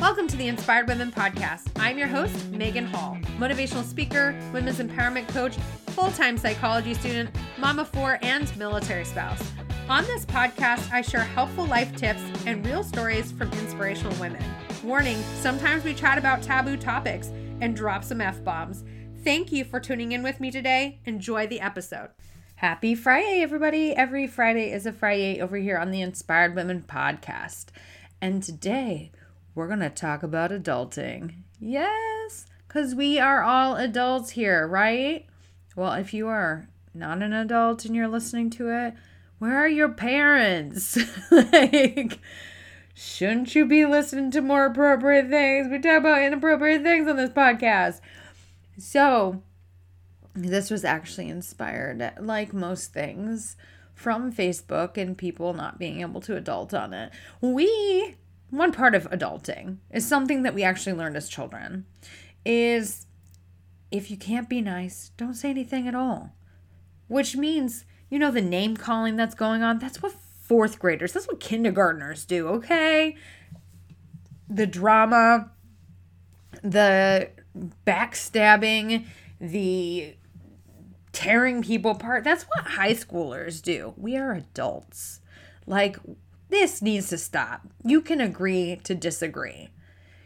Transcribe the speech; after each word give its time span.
Welcome 0.00 0.28
to 0.28 0.36
the 0.36 0.46
Inspired 0.46 0.86
Women 0.86 1.10
Podcast. 1.10 1.70
I'm 1.76 1.98
your 1.98 2.06
host, 2.06 2.50
Megan 2.50 2.86
Hall, 2.86 3.18
motivational 3.36 3.82
speaker, 3.82 4.32
women's 4.52 4.78
empowerment 4.78 5.26
coach, 5.26 5.56
full 5.88 6.12
time 6.12 6.38
psychology 6.38 6.94
student, 6.94 7.30
mama 7.58 7.84
four, 7.84 8.20
and 8.22 8.56
military 8.56 9.04
spouse. 9.04 9.42
On 9.88 10.04
this 10.04 10.24
podcast, 10.24 10.92
I 10.92 11.02
share 11.02 11.24
helpful 11.24 11.66
life 11.66 11.96
tips 11.96 12.22
and 12.46 12.64
real 12.64 12.84
stories 12.84 13.32
from 13.32 13.50
inspirational 13.54 14.14
women. 14.20 14.42
Warning 14.84 15.20
sometimes 15.40 15.82
we 15.82 15.94
chat 15.94 16.16
about 16.16 16.44
taboo 16.44 16.76
topics 16.76 17.32
and 17.60 17.74
drop 17.74 18.04
some 18.04 18.20
F 18.20 18.44
bombs. 18.44 18.84
Thank 19.24 19.50
you 19.50 19.64
for 19.64 19.80
tuning 19.80 20.12
in 20.12 20.22
with 20.22 20.38
me 20.38 20.52
today. 20.52 21.00
Enjoy 21.06 21.48
the 21.48 21.60
episode. 21.60 22.10
Happy 22.54 22.94
Friday, 22.94 23.40
everybody. 23.42 23.96
Every 23.96 24.28
Friday 24.28 24.70
is 24.70 24.86
a 24.86 24.92
Fri-YAY 24.92 25.40
over 25.40 25.56
here 25.56 25.76
on 25.76 25.90
the 25.90 26.02
Inspired 26.02 26.54
Women 26.54 26.84
Podcast. 26.88 27.66
And 28.20 28.44
today, 28.44 29.10
we're 29.54 29.66
going 29.66 29.80
to 29.80 29.90
talk 29.90 30.22
about 30.22 30.50
adulting. 30.50 31.42
Yes, 31.60 32.46
because 32.66 32.94
we 32.94 33.18
are 33.18 33.42
all 33.42 33.76
adults 33.76 34.30
here, 34.30 34.66
right? 34.66 35.26
Well, 35.74 35.92
if 35.94 36.14
you 36.14 36.28
are 36.28 36.68
not 36.94 37.22
an 37.22 37.32
adult 37.32 37.84
and 37.84 37.94
you're 37.94 38.08
listening 38.08 38.50
to 38.50 38.68
it, 38.68 38.94
where 39.38 39.56
are 39.56 39.68
your 39.68 39.88
parents? 39.88 40.98
like, 41.30 42.18
shouldn't 42.94 43.54
you 43.54 43.66
be 43.66 43.84
listening 43.86 44.30
to 44.32 44.40
more 44.40 44.66
appropriate 44.66 45.28
things? 45.28 45.68
We 45.70 45.78
talk 45.78 46.00
about 46.00 46.22
inappropriate 46.22 46.82
things 46.82 47.08
on 47.08 47.16
this 47.16 47.30
podcast. 47.30 48.00
So, 48.78 49.42
this 50.34 50.70
was 50.70 50.84
actually 50.84 51.28
inspired, 51.28 52.12
like 52.20 52.52
most 52.52 52.92
things, 52.92 53.56
from 53.94 54.32
Facebook 54.32 54.96
and 54.96 55.18
people 55.18 55.54
not 55.54 55.78
being 55.78 56.00
able 56.00 56.20
to 56.22 56.36
adult 56.36 56.72
on 56.72 56.94
it. 56.94 57.10
We 57.40 58.16
one 58.50 58.72
part 58.72 58.94
of 58.94 59.10
adulting 59.10 59.78
is 59.90 60.06
something 60.06 60.42
that 60.42 60.54
we 60.54 60.62
actually 60.62 60.94
learned 60.94 61.16
as 61.16 61.28
children 61.28 61.84
is 62.44 63.06
if 63.90 64.10
you 64.10 64.16
can't 64.16 64.48
be 64.48 64.60
nice, 64.60 65.10
don't 65.16 65.34
say 65.34 65.50
anything 65.50 65.88
at 65.88 65.94
all. 65.94 66.34
Which 67.08 67.36
means, 67.36 67.84
you 68.10 68.18
know, 68.18 68.30
the 68.30 68.42
name 68.42 68.76
calling 68.76 69.16
that's 69.16 69.34
going 69.34 69.62
on, 69.62 69.78
that's 69.78 70.02
what 70.02 70.12
fourth 70.12 70.78
graders, 70.78 71.12
that's 71.12 71.26
what 71.26 71.40
kindergartners 71.40 72.24
do, 72.24 72.48
okay? 72.48 73.16
The 74.48 74.66
drama, 74.66 75.50
the 76.62 77.30
backstabbing, 77.86 79.06
the 79.40 80.16
tearing 81.12 81.62
people 81.62 81.92
apart, 81.92 82.24
that's 82.24 82.44
what 82.44 82.66
high 82.66 82.94
schoolers 82.94 83.62
do. 83.62 83.94
We 83.96 84.16
are 84.16 84.32
adults. 84.32 85.20
Like, 85.66 85.98
this 86.48 86.80
needs 86.82 87.08
to 87.08 87.18
stop. 87.18 87.66
You 87.84 88.00
can 88.00 88.20
agree 88.20 88.80
to 88.84 88.94
disagree. 88.94 89.68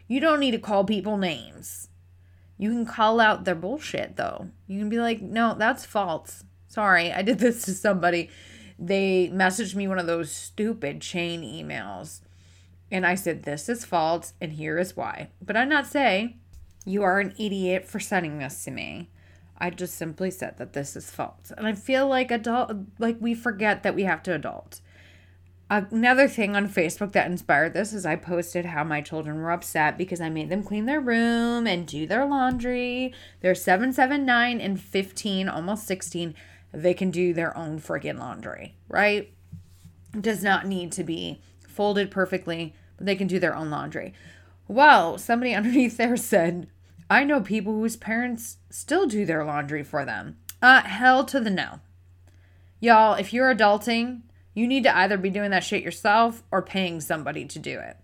You 0.07 0.19
don't 0.19 0.39
need 0.39 0.51
to 0.51 0.59
call 0.59 0.83
people 0.83 1.17
names. 1.17 1.89
You 2.57 2.69
can 2.69 2.85
call 2.85 3.19
out 3.19 3.45
their 3.45 3.55
bullshit, 3.55 4.15
though. 4.15 4.49
You 4.67 4.79
can 4.79 4.89
be 4.89 4.99
like, 4.99 5.21
no, 5.21 5.55
that's 5.57 5.85
false. 5.85 6.43
Sorry, 6.67 7.11
I 7.11 7.21
did 7.21 7.39
this 7.39 7.63
to 7.63 7.73
somebody. 7.73 8.29
They 8.79 9.29
messaged 9.33 9.75
me 9.75 9.87
one 9.87 9.99
of 9.99 10.07
those 10.07 10.31
stupid 10.31 11.01
chain 11.01 11.41
emails. 11.41 12.21
And 12.91 13.05
I 13.05 13.15
said, 13.15 13.43
this 13.43 13.69
is 13.69 13.85
false, 13.85 14.33
and 14.39 14.53
here 14.53 14.77
is 14.77 14.95
why. 14.95 15.29
But 15.41 15.57
I'm 15.57 15.69
not 15.69 15.87
say, 15.87 16.37
you 16.85 17.03
are 17.03 17.19
an 17.19 17.33
idiot 17.37 17.85
for 17.85 17.99
sending 17.99 18.37
this 18.37 18.63
to 18.65 18.71
me. 18.71 19.09
I 19.57 19.69
just 19.69 19.95
simply 19.95 20.29
said 20.31 20.57
that 20.57 20.73
this 20.73 20.95
is 20.95 21.09
false. 21.09 21.51
And 21.55 21.65
I 21.65 21.73
feel 21.73 22.07
like 22.07 22.31
adult 22.31 22.71
like 22.99 23.17
we 23.19 23.33
forget 23.33 23.83
that 23.83 23.95
we 23.95 24.03
have 24.03 24.21
to 24.23 24.33
adult. 24.33 24.81
Another 25.75 26.27
thing 26.27 26.55
on 26.55 26.69
Facebook 26.69 27.13
that 27.13 27.25
inspired 27.25 27.73
this 27.73 27.93
is 27.93 28.05
I 28.05 28.15
posted 28.15 28.63
how 28.63 28.83
my 28.83 29.01
children 29.01 29.41
were 29.41 29.49
upset 29.49 29.97
because 29.97 30.21
I 30.21 30.29
made 30.29 30.49
them 30.49 30.61
clean 30.61 30.85
their 30.85 31.01
room 31.01 31.65
and 31.65 31.87
do 31.87 32.05
their 32.05 32.27
laundry. 32.27 33.11
They're 33.41 33.55
7, 33.55 33.91
7, 33.91 34.23
9, 34.23 34.61
and 34.61 34.79
15, 34.79 35.49
almost 35.49 35.87
16. 35.87 36.35
They 36.71 36.93
can 36.93 37.09
do 37.09 37.33
their 37.33 37.57
own 37.57 37.79
freaking 37.79 38.19
laundry, 38.19 38.75
right? 38.87 39.33
Does 40.11 40.43
not 40.43 40.67
need 40.67 40.91
to 40.91 41.03
be 41.03 41.41
folded 41.67 42.11
perfectly, 42.11 42.75
but 42.97 43.07
they 43.07 43.15
can 43.15 43.25
do 43.25 43.39
their 43.39 43.55
own 43.55 43.71
laundry. 43.71 44.13
Well, 44.67 45.17
somebody 45.17 45.55
underneath 45.55 45.97
there 45.97 46.17
said, 46.17 46.67
I 47.09 47.23
know 47.23 47.41
people 47.41 47.73
whose 47.73 47.97
parents 47.97 48.57
still 48.69 49.07
do 49.07 49.25
their 49.25 49.43
laundry 49.43 49.81
for 49.81 50.05
them. 50.05 50.37
Uh, 50.61 50.83
hell 50.83 51.25
to 51.25 51.39
the 51.39 51.49
no. 51.49 51.79
Y'all, 52.79 53.15
if 53.15 53.33
you're 53.33 53.55
adulting, 53.55 54.21
you 54.53 54.67
need 54.67 54.83
to 54.83 54.95
either 54.95 55.17
be 55.17 55.29
doing 55.29 55.51
that 55.51 55.63
shit 55.63 55.83
yourself 55.83 56.43
or 56.51 56.61
paying 56.61 57.01
somebody 57.01 57.45
to 57.45 57.59
do 57.59 57.79
it. 57.79 57.97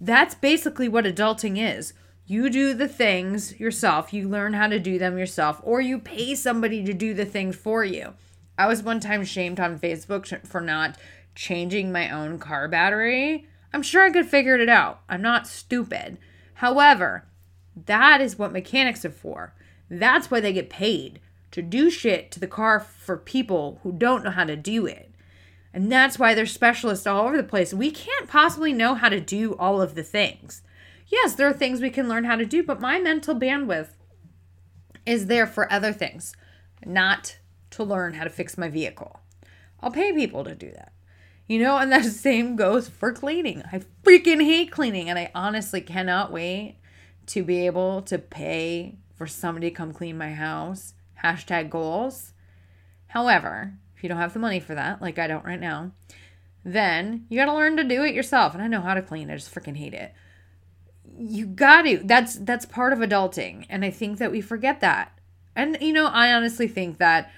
That's 0.00 0.34
basically 0.34 0.88
what 0.88 1.04
adulting 1.04 1.58
is. 1.58 1.92
You 2.26 2.50
do 2.50 2.74
the 2.74 2.88
things 2.88 3.58
yourself, 3.58 4.12
you 4.12 4.28
learn 4.28 4.54
how 4.54 4.66
to 4.66 4.80
do 4.80 4.98
them 4.98 5.16
yourself, 5.16 5.60
or 5.62 5.80
you 5.80 5.98
pay 5.98 6.34
somebody 6.34 6.84
to 6.84 6.92
do 6.92 7.14
the 7.14 7.24
things 7.24 7.54
for 7.54 7.84
you. 7.84 8.14
I 8.58 8.66
was 8.66 8.82
one 8.82 9.00
time 9.00 9.24
shamed 9.24 9.60
on 9.60 9.78
Facebook 9.78 10.46
for 10.46 10.60
not 10.60 10.98
changing 11.34 11.92
my 11.92 12.10
own 12.10 12.38
car 12.38 12.66
battery. 12.68 13.46
I'm 13.72 13.82
sure 13.82 14.02
I 14.02 14.10
could 14.10 14.26
figure 14.26 14.56
it 14.56 14.68
out. 14.68 15.02
I'm 15.08 15.22
not 15.22 15.46
stupid. 15.46 16.18
However, 16.54 17.26
that 17.84 18.20
is 18.20 18.38
what 18.38 18.52
mechanics 18.52 19.04
are 19.04 19.10
for. 19.10 19.54
That's 19.90 20.30
why 20.30 20.40
they 20.40 20.52
get 20.52 20.70
paid 20.70 21.20
to 21.52 21.62
do 21.62 21.90
shit 21.90 22.30
to 22.32 22.40
the 22.40 22.46
car 22.46 22.80
for 22.80 23.16
people 23.16 23.80
who 23.82 23.92
don't 23.92 24.24
know 24.24 24.30
how 24.30 24.44
to 24.44 24.56
do 24.56 24.86
it. 24.86 25.12
And 25.76 25.92
that's 25.92 26.18
why 26.18 26.32
there's 26.32 26.54
specialists 26.54 27.06
all 27.06 27.26
over 27.26 27.36
the 27.36 27.42
place. 27.42 27.74
We 27.74 27.90
can't 27.90 28.30
possibly 28.30 28.72
know 28.72 28.94
how 28.94 29.10
to 29.10 29.20
do 29.20 29.54
all 29.56 29.82
of 29.82 29.94
the 29.94 30.02
things. 30.02 30.62
Yes, 31.06 31.34
there 31.34 31.46
are 31.48 31.52
things 31.52 31.82
we 31.82 31.90
can 31.90 32.08
learn 32.08 32.24
how 32.24 32.36
to 32.36 32.46
do, 32.46 32.62
but 32.62 32.80
my 32.80 32.98
mental 32.98 33.34
bandwidth 33.38 33.90
is 35.04 35.26
there 35.26 35.46
for 35.46 35.70
other 35.70 35.92
things, 35.92 36.34
not 36.86 37.36
to 37.72 37.84
learn 37.84 38.14
how 38.14 38.24
to 38.24 38.30
fix 38.30 38.56
my 38.56 38.70
vehicle. 38.70 39.20
I'll 39.80 39.90
pay 39.90 40.14
people 40.14 40.44
to 40.44 40.54
do 40.54 40.70
that. 40.70 40.94
You 41.46 41.58
know, 41.58 41.76
and 41.76 41.92
that 41.92 42.06
same 42.06 42.56
goes 42.56 42.88
for 42.88 43.12
cleaning. 43.12 43.62
I 43.70 43.82
freaking 44.02 44.42
hate 44.42 44.72
cleaning, 44.72 45.10
and 45.10 45.18
I 45.18 45.30
honestly 45.34 45.82
cannot 45.82 46.32
wait 46.32 46.78
to 47.26 47.44
be 47.44 47.66
able 47.66 48.00
to 48.00 48.16
pay 48.16 48.96
for 49.14 49.26
somebody 49.26 49.68
to 49.68 49.76
come 49.76 49.92
clean 49.92 50.16
my 50.16 50.32
house. 50.32 50.94
Hashtag 51.22 51.68
goals. 51.68 52.32
However, 53.08 53.74
if 53.96 54.02
you 54.02 54.08
don't 54.08 54.18
have 54.18 54.32
the 54.34 54.38
money 54.38 54.60
for 54.60 54.74
that, 54.74 55.00
like 55.00 55.18
I 55.18 55.26
don't 55.26 55.44
right 55.44 55.60
now, 55.60 55.92
then 56.64 57.26
you 57.28 57.38
got 57.38 57.46
to 57.46 57.54
learn 57.54 57.76
to 57.76 57.84
do 57.84 58.02
it 58.04 58.14
yourself. 58.14 58.54
And 58.54 58.62
I 58.62 58.66
know 58.66 58.80
how 58.80 58.94
to 58.94 59.02
clean. 59.02 59.30
I 59.30 59.36
just 59.36 59.54
freaking 59.54 59.76
hate 59.76 59.94
it. 59.94 60.12
You 61.18 61.46
got 61.46 61.82
to. 61.82 61.98
That's 61.98 62.34
that's 62.36 62.66
part 62.66 62.92
of 62.92 62.98
adulting, 62.98 63.64
and 63.70 63.84
I 63.84 63.90
think 63.90 64.18
that 64.18 64.30
we 64.30 64.40
forget 64.40 64.80
that. 64.80 65.18
And 65.54 65.78
you 65.80 65.92
know, 65.92 66.06
I 66.06 66.32
honestly 66.32 66.68
think 66.68 66.98
that 66.98 67.32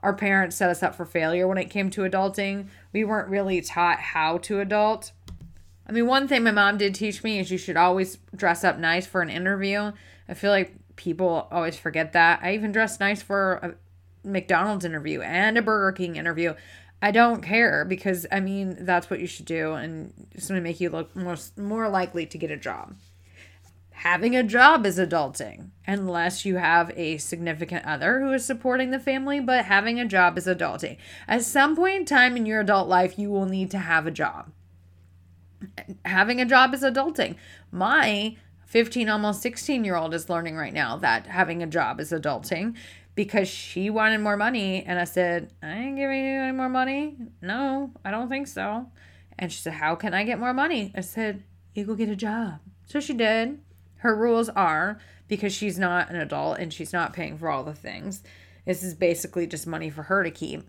our 0.00 0.12
parents 0.12 0.54
set 0.54 0.70
us 0.70 0.82
up 0.82 0.94
for 0.94 1.04
failure 1.04 1.48
when 1.48 1.58
it 1.58 1.70
came 1.70 1.90
to 1.90 2.02
adulting. 2.02 2.68
We 2.92 3.02
weren't 3.02 3.28
really 3.28 3.60
taught 3.60 3.98
how 3.98 4.38
to 4.38 4.60
adult. 4.60 5.10
I 5.86 5.92
mean, 5.92 6.06
one 6.06 6.28
thing 6.28 6.44
my 6.44 6.50
mom 6.52 6.78
did 6.78 6.94
teach 6.94 7.24
me 7.24 7.40
is 7.40 7.50
you 7.50 7.58
should 7.58 7.76
always 7.76 8.18
dress 8.36 8.62
up 8.62 8.78
nice 8.78 9.06
for 9.06 9.20
an 9.20 9.30
interview. 9.30 9.92
I 10.28 10.34
feel 10.34 10.50
like 10.50 10.74
people 10.96 11.48
always 11.50 11.76
forget 11.76 12.12
that. 12.12 12.40
I 12.42 12.54
even 12.54 12.70
dressed 12.70 13.00
nice 13.00 13.22
for 13.22 13.76
McDonald's 14.24 14.84
interview 14.84 15.20
and 15.20 15.58
a 15.58 15.62
Burger 15.62 15.92
King 15.92 16.16
interview. 16.16 16.54
I 17.02 17.10
don't 17.10 17.42
care 17.42 17.84
because 17.84 18.26
I 18.32 18.40
mean 18.40 18.84
that's 18.84 19.10
what 19.10 19.20
you 19.20 19.26
should 19.26 19.46
do 19.46 19.74
and 19.74 20.12
it's 20.32 20.48
going 20.48 20.58
to 20.58 20.64
make 20.64 20.80
you 20.80 20.90
look 20.90 21.14
more 21.14 21.36
more 21.56 21.88
likely 21.88 22.26
to 22.26 22.38
get 22.38 22.50
a 22.50 22.56
job. 22.56 22.94
Having 23.90 24.36
a 24.36 24.42
job 24.42 24.84
is 24.86 24.98
adulting 24.98 25.70
unless 25.86 26.44
you 26.44 26.56
have 26.56 26.90
a 26.96 27.18
significant 27.18 27.84
other 27.86 28.20
who 28.20 28.32
is 28.32 28.44
supporting 28.44 28.90
the 28.90 28.98
family, 28.98 29.38
but 29.38 29.66
having 29.66 30.00
a 30.00 30.04
job 30.04 30.36
is 30.36 30.46
adulting. 30.46 30.96
At 31.28 31.42
some 31.42 31.76
point 31.76 31.96
in 31.96 32.04
time 32.04 32.36
in 32.36 32.44
your 32.44 32.60
adult 32.60 32.88
life, 32.88 33.18
you 33.18 33.30
will 33.30 33.46
need 33.46 33.70
to 33.70 33.78
have 33.78 34.06
a 34.06 34.10
job. 34.10 34.50
Having 36.04 36.40
a 36.40 36.44
job 36.44 36.74
is 36.74 36.82
adulting. 36.82 37.36
My 37.70 38.36
15 38.66 39.08
almost 39.08 39.40
16 39.42 39.84
year 39.84 39.94
old 39.94 40.12
is 40.14 40.28
learning 40.28 40.56
right 40.56 40.72
now 40.72 40.96
that 40.96 41.26
having 41.26 41.62
a 41.62 41.66
job 41.66 42.00
is 42.00 42.10
adulting 42.10 42.74
because 43.14 43.48
she 43.48 43.90
wanted 43.90 44.18
more 44.18 44.36
money. 44.36 44.84
And 44.84 44.98
I 44.98 45.04
said, 45.04 45.52
I 45.62 45.72
ain't 45.72 45.96
giving 45.96 46.24
you 46.24 46.40
any 46.40 46.52
more 46.52 46.68
money. 46.68 47.16
No, 47.40 47.92
I 48.04 48.10
don't 48.10 48.28
think 48.28 48.46
so. 48.46 48.86
And 49.38 49.52
she 49.52 49.60
said, 49.60 49.74
How 49.74 49.94
can 49.94 50.14
I 50.14 50.24
get 50.24 50.38
more 50.38 50.54
money? 50.54 50.92
I 50.94 51.00
said, 51.00 51.42
You 51.74 51.84
go 51.84 51.94
get 51.94 52.08
a 52.08 52.16
job. 52.16 52.60
So 52.86 53.00
she 53.00 53.14
did. 53.14 53.60
Her 53.96 54.14
rules 54.14 54.48
are 54.50 54.98
because 55.28 55.54
she's 55.54 55.78
not 55.78 56.10
an 56.10 56.16
adult 56.16 56.58
and 56.58 56.72
she's 56.72 56.92
not 56.92 57.12
paying 57.12 57.38
for 57.38 57.48
all 57.50 57.64
the 57.64 57.74
things. 57.74 58.22
This 58.66 58.82
is 58.82 58.94
basically 58.94 59.46
just 59.46 59.66
money 59.66 59.90
for 59.90 60.04
her 60.04 60.22
to 60.22 60.30
keep. 60.30 60.62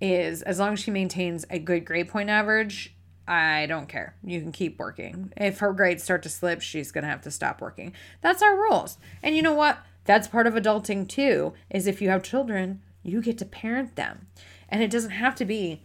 Is 0.00 0.42
as 0.42 0.58
long 0.58 0.74
as 0.74 0.80
she 0.80 0.90
maintains 0.90 1.46
a 1.48 1.58
good 1.58 1.86
grade 1.86 2.08
point 2.08 2.28
average, 2.28 2.94
I 3.26 3.66
don't 3.66 3.88
care. 3.88 4.14
You 4.22 4.40
can 4.40 4.52
keep 4.52 4.78
working. 4.78 5.32
If 5.36 5.58
her 5.60 5.72
grades 5.72 6.04
start 6.04 6.22
to 6.24 6.28
slip, 6.28 6.60
she's 6.60 6.92
going 6.92 7.02
to 7.02 7.10
have 7.10 7.22
to 7.22 7.30
stop 7.30 7.60
working. 7.60 7.92
That's 8.20 8.42
our 8.42 8.54
rules. 8.54 8.98
And 9.22 9.34
you 9.34 9.42
know 9.42 9.54
what? 9.54 9.78
That's 10.06 10.28
part 10.28 10.46
of 10.46 10.54
adulting 10.54 11.08
too, 11.08 11.52
is 11.70 11.86
if 11.86 12.00
you 12.00 12.08
have 12.08 12.22
children, 12.22 12.80
you 13.02 13.20
get 13.20 13.38
to 13.38 13.44
parent 13.44 13.96
them. 13.96 14.28
And 14.68 14.82
it 14.82 14.90
doesn't 14.90 15.10
have 15.10 15.34
to 15.36 15.44
be 15.44 15.82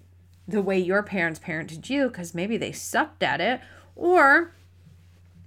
the 0.48 0.62
way 0.62 0.80
your 0.80 1.04
parents 1.04 1.40
parented 1.40 1.90
you 1.90 2.08
because 2.08 2.34
maybe 2.34 2.58
they 2.58 2.72
sucked 2.72 3.24
at 3.24 3.42
it 3.42 3.62
or 3.96 4.54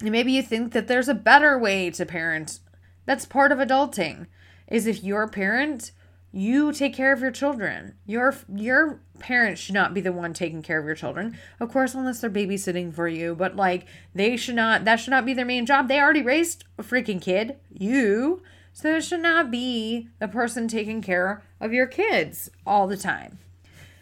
maybe 0.00 0.32
you 0.32 0.42
think 0.42 0.72
that 0.72 0.88
there's 0.88 1.08
a 1.08 1.14
better 1.14 1.58
way 1.58 1.90
to 1.90 2.06
parent. 2.06 2.60
That's 3.06 3.26
part 3.26 3.52
of 3.52 3.58
adulting. 3.58 4.26
Is 4.68 4.86
if 4.86 5.04
you're 5.04 5.22
a 5.22 5.28
parent, 5.28 5.92
you 6.32 6.72
take 6.72 6.94
care 6.94 7.12
of 7.12 7.20
your 7.20 7.30
children. 7.30 7.94
Your 8.06 8.34
your 8.52 9.00
parents 9.18 9.60
should 9.60 9.74
not 9.74 9.94
be 9.94 10.00
the 10.00 10.12
one 10.12 10.32
taking 10.32 10.62
care 10.62 10.80
of 10.80 10.86
your 10.86 10.94
children. 10.94 11.38
Of 11.60 11.70
course, 11.70 11.94
unless 11.94 12.20
they're 12.20 12.30
babysitting 12.30 12.94
for 12.94 13.06
you, 13.06 13.34
but 13.34 13.56
like 13.56 13.86
they 14.14 14.36
should 14.36 14.56
not 14.56 14.84
that 14.84 14.96
should 14.96 15.10
not 15.10 15.26
be 15.26 15.34
their 15.34 15.44
main 15.44 15.66
job. 15.66 15.86
They 15.86 16.00
already 16.00 16.22
raised 16.22 16.64
a 16.78 16.82
freaking 16.82 17.20
kid. 17.20 17.56
You. 17.70 18.42
So 18.74 18.96
it 18.96 19.04
should 19.04 19.22
not 19.22 19.52
be 19.52 20.08
the 20.18 20.26
person 20.26 20.66
taking 20.66 21.00
care 21.00 21.44
of 21.60 21.72
your 21.72 21.86
kids 21.86 22.50
all 22.66 22.88
the 22.88 22.96
time. 22.96 23.38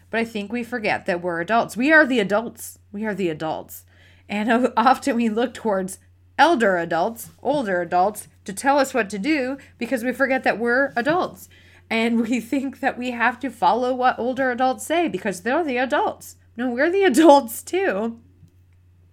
But 0.09 0.19
I 0.19 0.25
think 0.25 0.51
we 0.51 0.63
forget 0.63 1.05
that 1.05 1.21
we're 1.21 1.39
adults. 1.39 1.77
We 1.77 1.93
are 1.93 2.07
the 2.07 2.19
adults. 2.19 2.79
We 2.91 3.05
are 3.05 3.13
the 3.13 3.29
adults. 3.29 3.85
And 4.27 4.73
often 4.77 5.15
we 5.15 5.29
look 5.29 5.53
towards 5.53 5.99
elder 6.39 6.77
adults, 6.77 7.29
older 7.43 7.81
adults, 7.81 8.27
to 8.45 8.51
tell 8.51 8.79
us 8.79 8.95
what 8.95 9.11
to 9.11 9.19
do 9.19 9.57
because 9.77 10.03
we 10.03 10.11
forget 10.11 10.43
that 10.43 10.57
we're 10.57 10.91
adults. 10.95 11.49
And 11.87 12.21
we 12.27 12.39
think 12.39 12.79
that 12.79 12.97
we 12.97 13.11
have 13.11 13.39
to 13.41 13.51
follow 13.51 13.93
what 13.93 14.17
older 14.17 14.49
adults 14.49 14.85
say 14.85 15.07
because 15.07 15.41
they're 15.41 15.63
the 15.63 15.77
adults. 15.77 16.35
No, 16.57 16.71
we're 16.71 16.91
the 16.91 17.03
adults 17.05 17.61
too. 17.61 18.19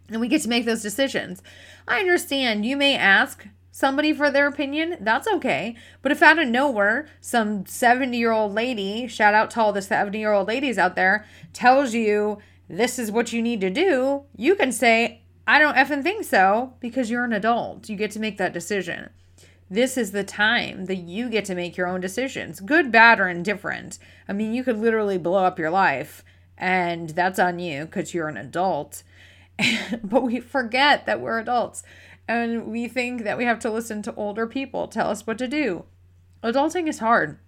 And 0.08 0.20
we 0.20 0.26
get 0.26 0.40
to 0.42 0.48
make 0.48 0.64
those 0.64 0.82
decisions. 0.82 1.42
I 1.86 2.00
understand 2.00 2.64
you 2.64 2.78
may 2.78 2.96
ask 2.96 3.46
somebody 3.70 4.12
for 4.12 4.30
their 4.30 4.46
opinion, 4.46 4.96
that's 5.00 5.28
okay. 5.28 5.76
But 6.02 6.12
if 6.12 6.22
out 6.22 6.38
of 6.38 6.48
nowhere, 6.48 7.08
some 7.20 7.66
70 7.66 8.16
year 8.16 8.32
old 8.32 8.52
lady, 8.52 9.06
shout 9.06 9.34
out 9.34 9.50
to 9.52 9.60
all 9.60 9.72
the 9.72 9.82
70 9.82 10.18
year 10.18 10.32
old 10.32 10.48
ladies 10.48 10.78
out 10.78 10.96
there, 10.96 11.26
tells 11.52 11.94
you 11.94 12.38
this 12.68 12.98
is 12.98 13.10
what 13.10 13.32
you 13.32 13.42
need 13.42 13.60
to 13.60 13.70
do, 13.70 14.22
you 14.36 14.54
can 14.54 14.70
say, 14.70 15.22
I 15.46 15.58
don't 15.58 15.76
effing 15.76 16.04
think 16.04 16.24
so 16.24 16.74
because 16.78 17.10
you're 17.10 17.24
an 17.24 17.32
adult. 17.32 17.88
You 17.88 17.96
get 17.96 18.12
to 18.12 18.20
make 18.20 18.38
that 18.38 18.52
decision. 18.52 19.10
This 19.68 19.96
is 19.96 20.12
the 20.12 20.24
time 20.24 20.86
that 20.86 20.96
you 20.96 21.28
get 21.28 21.44
to 21.46 21.54
make 21.54 21.76
your 21.76 21.86
own 21.86 22.00
decisions, 22.00 22.60
good, 22.60 22.90
bad, 22.90 23.20
or 23.20 23.28
indifferent. 23.28 23.98
I 24.28 24.32
mean, 24.32 24.52
you 24.52 24.64
could 24.64 24.78
literally 24.78 25.18
blow 25.18 25.44
up 25.44 25.58
your 25.58 25.70
life, 25.70 26.24
and 26.56 27.10
that's 27.10 27.38
on 27.38 27.58
you 27.58 27.84
because 27.84 28.12
you're 28.12 28.28
an 28.28 28.36
adult. 28.36 29.02
but 30.04 30.22
we 30.22 30.40
forget 30.40 31.06
that 31.06 31.20
we're 31.20 31.38
adults 31.38 31.82
and 32.30 32.66
we 32.66 32.86
think 32.86 33.24
that 33.24 33.36
we 33.36 33.44
have 33.44 33.58
to 33.58 33.70
listen 33.72 34.02
to 34.02 34.14
older 34.14 34.46
people 34.46 34.86
tell 34.86 35.10
us 35.10 35.26
what 35.26 35.36
to 35.38 35.48
do. 35.48 35.84
Adulting 36.44 36.88
is 36.88 37.00
hard. 37.00 37.40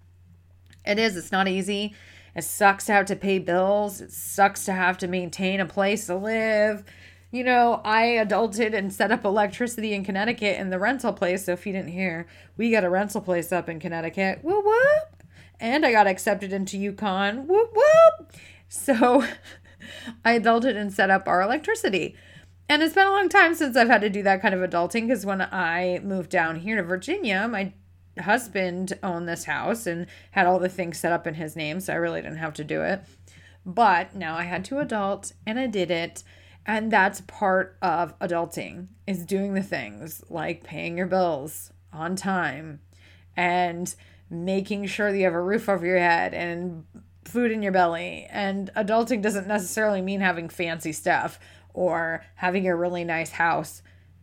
It 0.85 0.99
is, 0.99 1.15
it's 1.15 1.31
not 1.31 1.47
easy. 1.47 1.95
It 2.35 2.43
sucks 2.43 2.87
to 2.87 2.91
have 2.91 3.05
to 3.05 3.15
pay 3.15 3.39
bills. 3.39 4.01
It 4.01 4.11
sucks 4.11 4.65
to 4.65 4.73
have 4.73 4.97
to 4.97 5.07
maintain 5.07 5.61
a 5.61 5.65
place 5.65 6.07
to 6.07 6.15
live. 6.15 6.83
You 7.31 7.45
know, 7.45 7.79
I 7.85 8.07
adulted 8.07 8.73
and 8.73 8.91
set 8.91 9.09
up 9.09 9.23
electricity 9.23 9.93
in 9.93 10.03
Connecticut 10.03 10.59
in 10.59 10.69
the 10.69 10.79
rental 10.79 11.13
place. 11.13 11.45
So 11.45 11.53
if 11.53 11.65
you 11.65 11.71
didn't 11.71 11.93
hear, 11.93 12.27
we 12.57 12.69
got 12.69 12.83
a 12.83 12.89
rental 12.89 13.21
place 13.21 13.53
up 13.53 13.69
in 13.69 13.79
Connecticut. 13.79 14.43
Whoop 14.43 14.65
whoop. 14.65 15.23
And 15.61 15.85
I 15.85 15.93
got 15.93 16.07
accepted 16.07 16.51
into 16.51 16.75
UConn. 16.75 17.45
Whoop 17.45 17.73
whoop. 17.73 18.33
So 18.67 19.25
I 20.25 20.37
adulted 20.37 20.75
and 20.75 20.91
set 20.91 21.09
up 21.09 21.25
our 21.25 21.41
electricity. 21.41 22.17
And 22.69 22.81
it's 22.81 22.95
been 22.95 23.07
a 23.07 23.11
long 23.11 23.29
time 23.29 23.55
since 23.55 23.75
I've 23.75 23.89
had 23.89 24.01
to 24.01 24.09
do 24.09 24.23
that 24.23 24.41
kind 24.41 24.55
of 24.55 24.67
adulting 24.67 25.07
because 25.07 25.25
when 25.25 25.41
I 25.41 25.99
moved 26.03 26.29
down 26.29 26.59
here 26.59 26.77
to 26.77 26.83
Virginia, 26.83 27.47
my 27.47 27.73
husband 28.19 28.93
owned 29.03 29.27
this 29.27 29.45
house 29.45 29.85
and 29.85 30.07
had 30.31 30.47
all 30.47 30.59
the 30.59 30.69
things 30.69 30.99
set 30.99 31.11
up 31.11 31.27
in 31.27 31.33
his 31.33 31.55
name, 31.55 31.79
so 31.79 31.93
I 31.93 31.97
really 31.97 32.21
didn't 32.21 32.37
have 32.37 32.53
to 32.55 32.63
do 32.63 32.81
it. 32.81 33.03
But 33.65 34.15
now 34.15 34.35
I 34.35 34.43
had 34.43 34.65
to 34.65 34.79
adult 34.79 35.33
and 35.45 35.59
I 35.59 35.67
did 35.67 35.91
it. 35.91 36.23
And 36.65 36.91
that's 36.91 37.21
part 37.21 37.77
of 37.81 38.17
adulting 38.19 38.87
is 39.05 39.25
doing 39.25 39.53
the 39.53 39.63
things 39.63 40.23
like 40.29 40.63
paying 40.63 40.97
your 40.97 41.07
bills 41.07 41.73
on 41.91 42.15
time 42.15 42.79
and 43.35 43.93
making 44.29 44.85
sure 44.85 45.11
that 45.11 45.17
you 45.17 45.25
have 45.25 45.33
a 45.33 45.41
roof 45.41 45.67
over 45.67 45.85
your 45.85 45.99
head 45.99 46.33
and 46.33 46.85
food 47.25 47.51
in 47.51 47.61
your 47.61 47.71
belly. 47.73 48.27
And 48.29 48.71
adulting 48.75 49.21
doesn't 49.21 49.47
necessarily 49.47 50.01
mean 50.01 50.21
having 50.21 50.47
fancy 50.49 50.93
stuff 50.93 51.39
or 51.73 52.23
having 52.35 52.67
a 52.67 52.75
really 52.75 53.03
nice 53.03 53.31
house. 53.31 53.81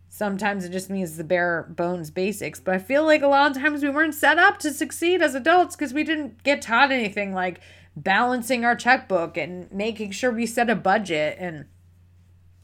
Sometimes 0.09 0.65
it 0.65 0.73
just 0.73 0.91
means 0.91 1.17
the 1.17 1.25
bare 1.25 1.67
bones 1.71 2.11
basics. 2.11 2.59
But 2.61 2.75
I 2.75 2.79
feel 2.79 3.05
like 3.05 3.23
a 3.23 3.29
lot 3.29 3.51
of 3.51 3.63
times 3.63 3.83
we 3.83 3.91
weren't 3.91 4.15
set 4.15 4.39
up 4.39 4.59
to 4.59 4.73
succeed 4.73 5.23
as 5.23 5.35
adults 5.35 5.77
because 5.77 5.95
we 5.95 6.05
didn't 6.05 6.43
get 6.43 6.63
taught 6.63 6.91
anything 6.91 7.33
like 7.33 7.61
balancing 7.95 8.65
our 8.65 8.75
checkbook 8.75 9.37
and 9.37 9.71
making 9.71 10.11
sure 10.11 10.31
we 10.31 10.47
set 10.47 10.71
a 10.71 10.75
budget. 10.75 11.37
And 11.39 11.67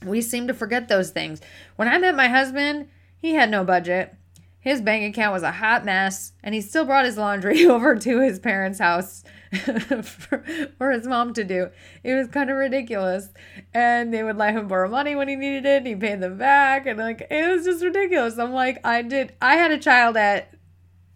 we 0.05 0.21
seem 0.21 0.47
to 0.49 0.55
forget 0.55 0.88
those 0.88 1.11
things. 1.11 1.41
When 1.77 1.88
I 1.88 1.99
met 1.99 2.17
my 2.17 2.29
husband, 2.29 2.88
he 3.19 3.35
had 3.35 3.50
no 3.50 3.65
budget. 3.65 4.15
His 4.67 4.81
bank 4.81 5.15
account 5.15 5.33
was 5.33 5.45
a 5.45 5.53
hot 5.53 5.85
mess, 5.85 6.33
and 6.43 6.53
he 6.53 6.61
still 6.61 6.85
brought 6.85 7.05
his 7.05 7.17
laundry 7.17 7.67
over 7.69 7.95
to 7.95 8.21
his 8.21 8.41
parents' 8.41 8.81
house 8.81 9.23
for, 10.03 10.45
for, 10.77 10.91
his 10.91 11.07
mom 11.07 11.35
to 11.35 11.45
do. 11.45 11.71
It 12.03 12.15
was 12.15 12.27
kind 12.27 12.51
of 12.51 12.57
ridiculous. 12.57 13.29
And 13.73 14.13
they 14.13 14.25
would 14.25 14.37
let 14.37 14.55
him 14.55 14.67
borrow 14.67 14.91
money 14.91 15.15
when 15.15 15.29
he 15.29 15.37
needed 15.37 15.67
it, 15.67 15.77
and 15.77 15.87
he 15.87 15.95
paid 15.95 16.21
them 16.21 16.37
back. 16.37 16.85
And 16.85 16.99
like, 16.99 17.29
it 17.31 17.49
was 17.49 17.65
just 17.65 17.85
ridiculous. 17.85 18.41
I'm 18.41 18.53
like, 18.53 18.85
I 18.85 19.03
did, 19.03 19.35
I 19.41 19.55
had 19.55 19.71
a 19.71 19.79
child 19.79 20.17
at 20.17 20.53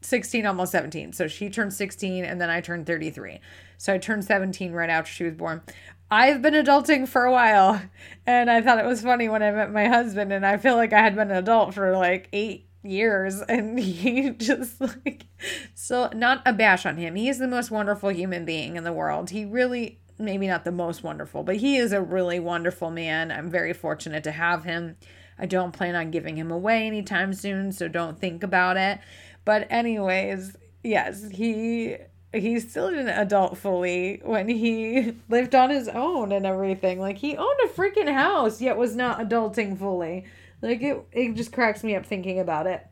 16, 0.02 0.46
almost 0.46 0.70
17. 0.70 1.12
So 1.12 1.26
she 1.26 1.50
turned 1.50 1.72
16, 1.72 2.24
and 2.24 2.40
then 2.40 2.50
I 2.50 2.60
turned 2.60 2.86
33. 2.86 3.40
So 3.78 3.92
I 3.92 3.98
turned 3.98 4.24
17 4.24 4.70
right 4.70 4.90
after 4.90 5.10
she 5.10 5.24
was 5.24 5.34
born. 5.34 5.62
I've 6.08 6.40
been 6.40 6.54
adulting 6.54 7.08
for 7.08 7.24
a 7.24 7.32
while, 7.32 7.82
and 8.28 8.48
I 8.48 8.62
thought 8.62 8.78
it 8.78 8.86
was 8.86 9.02
funny 9.02 9.28
when 9.28 9.42
I 9.42 9.50
met 9.50 9.72
my 9.72 9.88
husband, 9.88 10.32
and 10.32 10.46
I 10.46 10.56
feel 10.56 10.76
like 10.76 10.92
I 10.92 11.00
had 11.00 11.16
been 11.16 11.32
an 11.32 11.36
adult 11.36 11.74
for 11.74 11.96
like 11.96 12.28
eight 12.32 12.69
years 12.82 13.40
and 13.48 13.78
he 13.78 14.30
just 14.30 14.80
like 14.80 15.26
so 15.74 16.10
not 16.14 16.42
a 16.46 16.52
bash 16.52 16.86
on 16.86 16.96
him. 16.96 17.14
He 17.14 17.28
is 17.28 17.38
the 17.38 17.48
most 17.48 17.70
wonderful 17.70 18.10
human 18.10 18.44
being 18.44 18.76
in 18.76 18.84
the 18.84 18.92
world. 18.92 19.30
He 19.30 19.44
really 19.44 20.00
maybe 20.18 20.46
not 20.46 20.64
the 20.64 20.72
most 20.72 21.02
wonderful, 21.02 21.42
but 21.42 21.56
he 21.56 21.76
is 21.76 21.92
a 21.92 22.02
really 22.02 22.38
wonderful 22.38 22.90
man. 22.90 23.32
I'm 23.32 23.50
very 23.50 23.72
fortunate 23.72 24.22
to 24.24 24.32
have 24.32 24.64
him. 24.64 24.96
I 25.38 25.46
don't 25.46 25.72
plan 25.72 25.94
on 25.94 26.10
giving 26.10 26.36
him 26.36 26.50
away 26.50 26.86
anytime 26.86 27.32
soon, 27.32 27.72
so 27.72 27.88
don't 27.88 28.20
think 28.20 28.42
about 28.42 28.76
it. 28.76 28.98
But 29.44 29.66
anyways, 29.70 30.56
yes, 30.82 31.30
he 31.30 31.96
he 32.32 32.60
still 32.60 32.90
didn't 32.90 33.08
adult 33.08 33.58
fully 33.58 34.20
when 34.22 34.48
he 34.48 35.14
lived 35.28 35.54
on 35.54 35.70
his 35.70 35.88
own 35.88 36.30
and 36.30 36.46
everything. 36.46 37.00
Like 37.00 37.18
he 37.18 37.36
owned 37.36 37.58
a 37.64 37.68
freaking 37.68 38.12
house 38.12 38.60
yet 38.60 38.76
was 38.76 38.94
not 38.94 39.18
adulting 39.18 39.78
fully. 39.78 40.26
Like 40.62 40.82
it 40.82 41.04
it 41.12 41.34
just 41.34 41.52
cracks 41.52 41.82
me 41.82 41.94
up 41.96 42.06
thinking 42.06 42.38
about 42.38 42.66
it. 42.66 42.86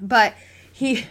But 0.00 0.34
he 0.72 1.06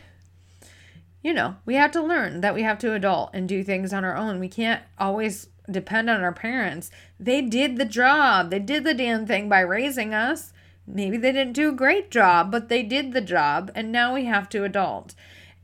you 1.24 1.34
know, 1.34 1.56
we 1.66 1.76
have 1.76 1.92
to 1.92 2.02
learn 2.02 2.42
that 2.42 2.56
we 2.56 2.64
have 2.64 2.80
to 2.80 2.94
adult 2.94 3.30
and 3.34 3.48
do 3.48 3.64
things 3.64 3.94
on 3.94 4.04
our 4.04 4.16
own. 4.16 4.40
We 4.40 4.50
can't 4.50 4.82
always 4.98 5.50
depend 5.70 6.10
on 6.10 6.22
our 6.22 6.34
parents. 6.34 6.90
They 7.20 7.42
did 7.42 7.78
the 7.78 7.86
job. 7.86 8.50
They 8.50 8.60
did 8.60 8.84
the 8.84 8.94
damn 8.94 9.28
thing 9.28 9.48
by 9.48 9.60
raising 9.60 10.14
us. 10.14 10.52
Maybe 10.88 11.18
they 11.18 11.32
didn't 11.32 11.54
do 11.54 11.70
a 11.70 11.74
great 11.74 12.10
job, 12.10 12.52
but 12.52 12.70
they 12.70 12.82
did 12.82 13.14
the 13.14 13.22
job 13.22 13.72
and 13.76 13.92
now 13.92 14.14
we 14.14 14.26
have 14.26 14.50
to 14.50 14.64
adult. 14.64 15.14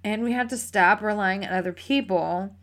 And 0.04 0.24
we 0.24 0.32
have 0.34 0.48
to 0.50 0.58
stop 0.58 1.02
relying 1.02 1.44
on 1.44 1.52
other 1.52 1.74
people 1.74 2.56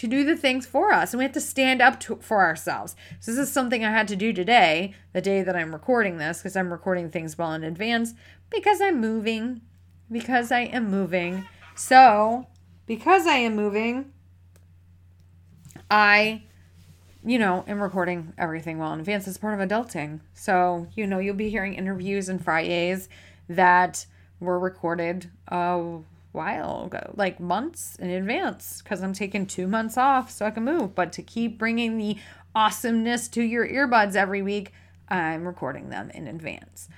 to 0.00 0.06
do 0.06 0.24
the 0.24 0.34
things 0.34 0.64
for 0.64 0.94
us 0.94 1.12
and 1.12 1.18
we 1.18 1.24
have 1.24 1.32
to 1.32 1.42
stand 1.42 1.82
up 1.82 2.00
to, 2.00 2.16
for 2.22 2.40
ourselves. 2.40 2.96
So 3.20 3.32
this 3.32 3.38
is 3.38 3.52
something 3.52 3.84
I 3.84 3.90
had 3.90 4.08
to 4.08 4.16
do 4.16 4.32
today, 4.32 4.94
the 5.12 5.20
day 5.20 5.42
that 5.42 5.54
I'm 5.54 5.74
recording 5.74 6.16
this 6.16 6.38
because 6.38 6.56
I'm 6.56 6.72
recording 6.72 7.10
things 7.10 7.36
well 7.36 7.52
in 7.52 7.62
advance 7.62 8.14
because 8.48 8.80
I'm 8.80 8.98
moving 8.98 9.60
because 10.10 10.50
I 10.50 10.60
am 10.60 10.90
moving. 10.90 11.44
So, 11.74 12.46
because 12.86 13.26
I 13.26 13.34
am 13.34 13.54
moving, 13.54 14.10
I 15.90 16.44
you 17.22 17.38
know, 17.38 17.62
am 17.68 17.82
recording 17.82 18.32
everything 18.38 18.78
well 18.78 18.94
in 18.94 19.00
advance 19.00 19.28
as 19.28 19.36
part 19.36 19.60
of 19.60 19.68
adulting. 19.68 20.20
So, 20.32 20.86
you 20.94 21.06
know, 21.06 21.18
you'll 21.18 21.36
be 21.36 21.50
hearing 21.50 21.74
interviews 21.74 22.30
and 22.30 22.42
Fridays 22.42 23.10
that 23.50 24.06
were 24.40 24.58
recorded 24.58 25.30
uh 25.48 25.98
while 26.32 26.84
ago, 26.84 27.12
like 27.14 27.40
months 27.40 27.96
in 27.96 28.10
advance, 28.10 28.82
because 28.82 29.02
I'm 29.02 29.12
taking 29.12 29.46
two 29.46 29.66
months 29.66 29.96
off 29.96 30.30
so 30.30 30.46
I 30.46 30.50
can 30.50 30.64
move. 30.64 30.94
But 30.94 31.12
to 31.14 31.22
keep 31.22 31.58
bringing 31.58 31.98
the 31.98 32.16
awesomeness 32.54 33.28
to 33.28 33.42
your 33.42 33.66
earbuds 33.66 34.14
every 34.14 34.42
week, 34.42 34.72
I'm 35.08 35.46
recording 35.46 35.90
them 35.90 36.10
in 36.10 36.28
advance. 36.28 36.88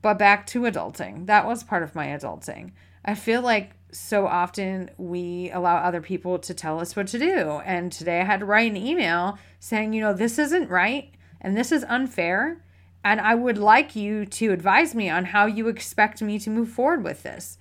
But 0.00 0.18
back 0.18 0.46
to 0.48 0.62
adulting. 0.62 1.26
That 1.26 1.46
was 1.46 1.62
part 1.62 1.82
of 1.82 1.94
my 1.94 2.06
adulting. 2.06 2.72
I 3.04 3.14
feel 3.14 3.42
like 3.42 3.72
so 3.90 4.26
often 4.26 4.90
we 4.98 5.50
allow 5.50 5.76
other 5.76 6.00
people 6.00 6.38
to 6.40 6.54
tell 6.54 6.78
us 6.80 6.94
what 6.94 7.08
to 7.08 7.18
do. 7.18 7.60
And 7.64 7.90
today 7.90 8.20
I 8.20 8.24
had 8.24 8.40
to 8.40 8.46
write 8.46 8.70
an 8.70 8.76
email 8.76 9.38
saying, 9.60 9.92
you 9.92 10.00
know, 10.00 10.12
this 10.12 10.38
isn't 10.38 10.68
right 10.68 11.10
and 11.40 11.56
this 11.56 11.72
is 11.72 11.84
unfair. 11.88 12.62
And 13.04 13.20
I 13.20 13.34
would 13.34 13.58
like 13.58 13.96
you 13.96 14.26
to 14.26 14.52
advise 14.52 14.94
me 14.94 15.08
on 15.08 15.26
how 15.26 15.46
you 15.46 15.68
expect 15.68 16.20
me 16.20 16.38
to 16.40 16.50
move 16.50 16.68
forward 16.68 17.02
with 17.02 17.22
this. 17.22 17.56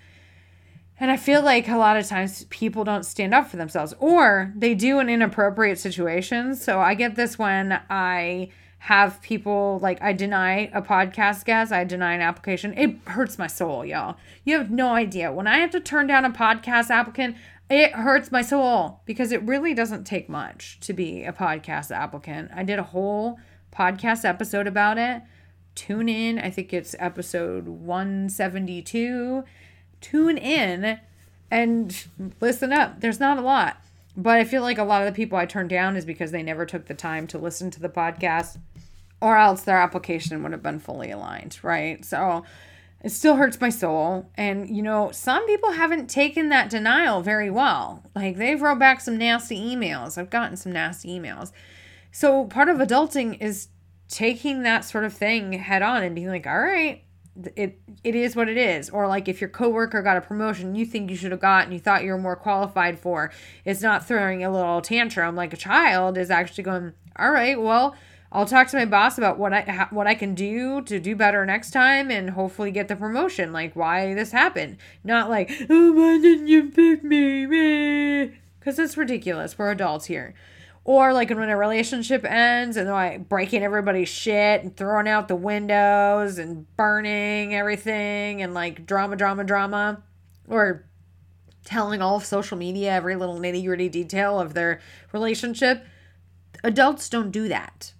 And 0.99 1.11
I 1.11 1.17
feel 1.17 1.43
like 1.43 1.67
a 1.67 1.77
lot 1.77 1.97
of 1.97 2.07
times 2.07 2.45
people 2.45 2.83
don't 2.83 3.05
stand 3.05 3.33
up 3.33 3.49
for 3.49 3.57
themselves 3.57 3.93
or 3.99 4.51
they 4.55 4.73
do 4.73 4.99
in 4.99 5.09
inappropriate 5.09 5.77
situations. 5.77 6.63
So 6.63 6.79
I 6.79 6.95
get 6.95 7.15
this 7.15 7.37
when 7.37 7.79
I 7.89 8.49
have 8.79 9.21
people 9.21 9.79
like 9.81 10.01
I 10.01 10.13
deny 10.13 10.69
a 10.73 10.81
podcast 10.81 11.45
guest, 11.45 11.71
I 11.71 11.83
deny 11.83 12.13
an 12.13 12.21
application. 12.21 12.73
It 12.77 12.97
hurts 13.05 13.37
my 13.37 13.47
soul, 13.47 13.85
y'all. 13.85 14.17
You 14.43 14.57
have 14.57 14.71
no 14.71 14.89
idea. 14.89 15.31
When 15.31 15.47
I 15.47 15.57
have 15.59 15.71
to 15.71 15.79
turn 15.79 16.07
down 16.07 16.25
a 16.25 16.31
podcast 16.31 16.89
applicant, 16.89 17.35
it 17.69 17.91
hurts 17.91 18.31
my 18.31 18.41
soul 18.41 19.01
because 19.05 19.31
it 19.31 19.43
really 19.43 19.73
doesn't 19.73 20.05
take 20.05 20.29
much 20.29 20.79
to 20.81 20.93
be 20.93 21.23
a 21.23 21.33
podcast 21.33 21.91
applicant. 21.91 22.49
I 22.55 22.63
did 22.63 22.79
a 22.79 22.83
whole 22.83 23.39
podcast 23.71 24.23
episode 24.25 24.67
about 24.67 24.97
it. 24.97 25.21
Tune 25.75 26.07
in. 26.09 26.39
I 26.39 26.49
think 26.49 26.73
it's 26.73 26.95
episode 26.97 27.67
172 27.67 29.43
tune 30.01 30.37
in 30.37 30.99
and 31.49 32.05
listen 32.41 32.73
up. 32.73 32.99
There's 33.01 33.19
not 33.19 33.37
a 33.37 33.41
lot, 33.41 33.77
but 34.15 34.37
I 34.37 34.43
feel 34.43 34.61
like 34.61 34.77
a 34.77 34.83
lot 34.83 35.01
of 35.01 35.07
the 35.07 35.15
people 35.15 35.37
I 35.37 35.45
turned 35.45 35.69
down 35.69 35.95
is 35.95 36.05
because 36.05 36.31
they 36.31 36.43
never 36.43 36.65
took 36.65 36.85
the 36.85 36.93
time 36.93 37.27
to 37.27 37.37
listen 37.37 37.71
to 37.71 37.79
the 37.79 37.89
podcast 37.89 38.57
or 39.21 39.37
else 39.37 39.61
their 39.61 39.77
application 39.77 40.43
would 40.43 40.51
have 40.51 40.63
been 40.63 40.79
fully 40.79 41.11
aligned, 41.11 41.57
right? 41.63 42.03
So 42.05 42.43
it 43.03 43.09
still 43.09 43.35
hurts 43.35 43.61
my 43.61 43.69
soul. 43.69 44.29
And, 44.35 44.69
you 44.69 44.81
know, 44.81 45.11
some 45.11 45.45
people 45.45 45.71
haven't 45.71 46.09
taken 46.09 46.49
that 46.49 46.69
denial 46.69 47.21
very 47.21 47.49
well. 47.49 48.03
Like 48.15 48.37
they've 48.37 48.61
wrote 48.61 48.79
back 48.79 49.01
some 49.01 49.17
nasty 49.17 49.57
emails. 49.57 50.17
I've 50.17 50.29
gotten 50.29 50.57
some 50.57 50.71
nasty 50.71 51.09
emails. 51.09 51.51
So 52.11 52.45
part 52.45 52.69
of 52.69 52.77
adulting 52.77 53.41
is 53.41 53.69
taking 54.09 54.63
that 54.63 54.85
sort 54.85 55.03
of 55.03 55.13
thing 55.13 55.53
head 55.53 55.81
on 55.81 56.03
and 56.03 56.15
being 56.15 56.27
like, 56.27 56.47
all 56.47 56.59
right, 56.59 57.03
it 57.55 57.79
it 58.03 58.15
is 58.15 58.35
what 58.35 58.49
it 58.49 58.57
is. 58.57 58.89
Or 58.89 59.07
like 59.07 59.27
if 59.27 59.41
your 59.41 59.49
coworker 59.49 60.01
got 60.01 60.17
a 60.17 60.21
promotion 60.21 60.75
you 60.75 60.85
think 60.85 61.09
you 61.09 61.15
should 61.15 61.31
have 61.31 61.39
got 61.39 61.65
and 61.65 61.73
you 61.73 61.79
thought 61.79 62.03
you 62.03 62.11
were 62.11 62.17
more 62.17 62.35
qualified 62.35 62.99
for 62.99 63.31
it's 63.65 63.81
not 63.81 64.07
throwing 64.07 64.43
a 64.43 64.51
little 64.51 64.81
tantrum 64.81 65.35
like 65.35 65.53
a 65.53 65.57
child 65.57 66.17
is 66.17 66.31
actually 66.31 66.63
going 66.63 66.93
all 67.17 67.31
right 67.31 67.61
well 67.61 67.95
I'll 68.31 68.45
talk 68.45 68.67
to 68.69 68.77
my 68.77 68.85
boss 68.85 69.17
about 69.17 69.39
what 69.39 69.53
I 69.53 69.87
what 69.89 70.07
I 70.07 70.13
can 70.13 70.35
do 70.35 70.81
to 70.81 70.99
do 70.99 71.15
better 71.15 71.45
next 71.45 71.71
time 71.71 72.11
and 72.11 72.31
hopefully 72.31 72.71
get 72.71 72.89
the 72.89 72.95
promotion. 72.95 73.53
Like 73.53 73.75
why 73.75 74.13
this 74.13 74.31
happened? 74.31 74.77
Not 75.03 75.29
like 75.29 75.49
oh 75.69 75.93
why 75.93 76.19
didn't 76.19 76.47
you 76.47 76.69
pick 76.69 77.03
me? 77.03 77.45
Because 78.59 78.79
it's 78.79 78.97
ridiculous. 78.97 79.57
We're 79.57 79.71
adults 79.71 80.07
here 80.07 80.33
or 80.87 81.11
like 81.11 81.29
when 81.29 81.49
a 81.49 81.57
relationship 81.57 82.23
ends 82.23 82.77
and 82.77 82.87
they're 82.87 82.93
like 82.93 83.27
breaking 83.27 83.61
everybody's 83.61 84.07
shit 84.07 84.63
and 84.63 84.75
throwing 84.75 85.05
out 85.05 85.27
the 85.27 85.35
windows 85.35 86.37
and 86.37 86.65
burning 86.77 87.53
everything 87.53 88.41
and 88.41 88.53
like 88.53 88.85
drama, 88.85 89.17
drama, 89.17 89.43
drama. 89.43 90.01
Or 90.47 90.85
telling 91.65 92.01
all 92.01 92.15
of 92.15 92.25
social 92.25 92.57
media 92.57 92.93
every 92.93 93.17
little 93.17 93.37
nitty 93.37 93.65
gritty 93.65 93.89
detail 93.89 94.39
of 94.39 94.53
their 94.53 94.79
relationship. 95.11 95.85
Adults 96.63 97.09
don't 97.09 97.31
do 97.31 97.49
that. 97.49 97.91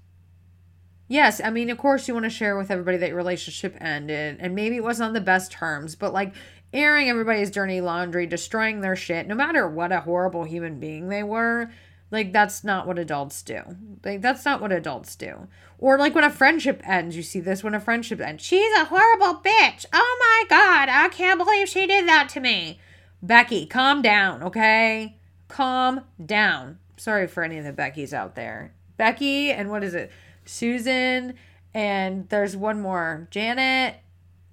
Yes, 1.10 1.42
I 1.44 1.50
mean, 1.50 1.70
of 1.70 1.78
course, 1.78 2.08
you 2.08 2.14
want 2.14 2.24
to 2.24 2.30
share 2.30 2.58
with 2.58 2.72
everybody 2.72 2.96
that 2.98 3.10
your 3.10 3.18
relationship 3.18 3.76
ended 3.82 4.38
and 4.40 4.56
maybe 4.56 4.78
it 4.78 4.84
wasn't 4.84 5.08
on 5.08 5.14
the 5.14 5.20
best 5.20 5.52
terms, 5.52 5.98
but 5.98 6.14
like 6.14 6.34
airing 6.72 7.10
everybody's 7.10 7.52
dirty 7.52 7.82
laundry, 7.82 8.26
destroying 8.28 8.80
their 8.80 8.96
shit, 8.96 9.28
no 9.28 9.36
matter 9.36 9.68
what 9.68 9.92
a 9.92 10.00
horrible 10.00 10.46
human 10.46 10.80
being 10.80 11.10
they 11.10 11.24
were, 11.24 11.70
like 12.10 12.32
that's 12.32 12.64
not 12.64 12.88
what 12.88 12.98
adults 12.98 13.42
do. 13.42 13.62
Like 14.04 14.22
that's 14.22 14.46
not 14.46 14.62
what 14.62 14.72
adults 14.72 15.16
do. 15.16 15.48
Or 15.78 15.98
like 15.98 16.16
when 16.16 16.24
a 16.24 16.30
friendship 16.30 16.82
ends, 16.86 17.18
you 17.18 17.24
see 17.24 17.40
this 17.40 17.64
when 17.64 17.76
a 17.76 17.80
friendship 17.80 18.22
ends. 18.22 18.44
She's 18.44 18.76
a 18.78 18.86
horrible 18.86 19.42
bitch. 19.42 19.86
Oh 19.92 20.18
my 20.20 20.46
god, 20.50 20.90
I 20.90 21.10
can't 21.10 21.38
believe 21.38 21.68
she 21.68 21.86
did 21.86 22.08
that 22.08 22.30
to 22.30 22.40
me. 22.40 22.80
Becky, 23.22 23.66
calm 23.66 24.02
down, 24.02 24.44
okay? 24.44 25.18
Calm 25.48 26.02
down. 26.24 26.80
Sorry 26.96 27.28
for 27.28 27.44
any 27.44 27.58
of 27.58 27.66
the 27.66 27.74
Beckys 27.74 28.14
out 28.14 28.36
there. 28.36 28.74
Becky 28.96 29.52
and 29.52 29.70
what 29.70 29.84
is 29.84 29.94
it? 29.94 30.12
Susan 30.46 31.34
and 31.74 32.30
there's 32.30 32.56
one 32.56 32.82
more. 32.82 33.28
Janet. 33.32 33.96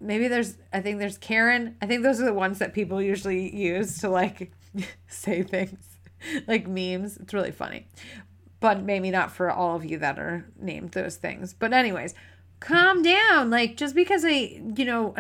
Maybe 0.01 0.27
there's 0.27 0.57
I 0.73 0.81
think 0.81 0.99
there's 0.99 1.19
Karen. 1.19 1.77
I 1.81 1.87
think 1.87 2.03
those 2.03 2.21
are 2.21 2.25
the 2.25 2.35
ones 2.35 2.59
that 2.59 2.75
people 2.75 3.01
usually 3.01 3.55
use 3.55 3.99
to 3.99 4.09
like 4.09 4.53
say 5.07 5.45
things. 5.45 5.94
like 6.47 6.67
memes. 6.67 7.17
It's 7.17 7.35
really 7.35 7.51
funny. 7.51 7.87
But 8.61 8.83
maybe 8.83 9.11
not 9.11 9.31
for 9.31 9.51
all 9.51 9.77
of 9.77 9.85
you 9.85 9.99
that 9.99 10.19
are 10.19 10.47
named 10.59 10.93
those 10.93 11.17
things. 11.17 11.53
But, 11.53 11.73
anyways, 11.73 12.15
calm 12.61 13.03
down. 13.03 13.51
Like, 13.51 13.77
just 13.77 13.95
because 13.95 14.25
a, 14.25 14.63
you 14.77 14.85
know, 14.85 15.15